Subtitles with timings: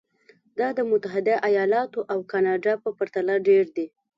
[0.59, 3.85] دا د متحده ایالتونو او کاناډا په پرتله ډېر دي.